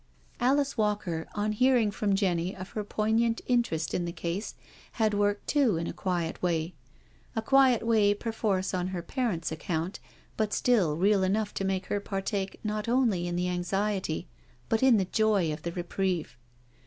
Alice 0.39 0.79
Walker, 0.79 1.27
on 1.35 1.51
hearing 1.51 1.91
from 1.91 2.15
Jenny 2.15 2.55
of 2.55 2.71
her 2.71 2.83
poignant 2.83 3.39
interest 3.45 3.93
in 3.93 4.05
the 4.05 4.11
case, 4.11 4.55
had 4.93 5.13
worked 5.13 5.45
too 5.45 5.77
in 5.77 5.85
a 5.85 5.93
quiet 5.93 6.41
way. 6.41 6.73
A 7.35 7.41
quiet 7.43 7.83
way 7.83 8.15
perforce 8.15 8.73
on 8.73 8.87
her 8.87 9.03
parents' 9.03 9.51
account, 9.51 9.99
but 10.37 10.53
still 10.53 10.95
real 10.97 11.21
enough 11.21 11.53
to 11.53 11.63
xnake 11.63 11.85
her 11.85 11.99
partake 11.99 12.59
not 12.63 12.89
only 12.89 13.27
in 13.27 13.35
the 13.35 13.47
anxiety 13.49 14.27
but 14.69 14.81
in 14.81 14.97
the 14.97 15.05
joy 15.05 15.53
of 15.53 15.61
the 15.61 15.71
reprieve. 15.71 16.35